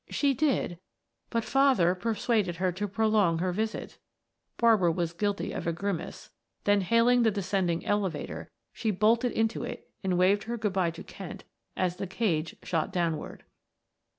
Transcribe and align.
"She 0.09 0.33
did, 0.33 0.79
but 1.29 1.43
father 1.43 1.93
persuaded 1.93 2.55
her 2.55 2.71
to 2.71 2.87
prolong 2.87 3.37
her 3.37 3.51
visit," 3.53 3.99
Barbara 4.57 4.91
was 4.91 5.13
guilty 5.13 5.51
of 5.51 5.67
a 5.67 5.71
grimace, 5.71 6.31
then 6.63 6.81
hailing 6.81 7.21
the 7.21 7.29
descending 7.29 7.85
elevator 7.85 8.49
she 8.73 8.89
bolted 8.89 9.31
into 9.31 9.63
it 9.63 9.91
and 10.03 10.17
waved 10.17 10.45
her 10.45 10.57
good 10.57 10.73
by 10.73 10.89
to 10.89 11.03
Kent 11.03 11.43
as 11.77 11.97
the 11.97 12.07
cage 12.07 12.55
shot 12.63 12.91
downward. 12.91 13.43